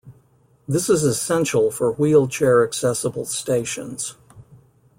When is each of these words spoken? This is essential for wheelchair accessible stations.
This 0.67 0.89
is 0.89 1.03
essential 1.03 1.69
for 1.69 1.91
wheelchair 1.91 2.63
accessible 2.65 3.23
stations. 3.23 4.15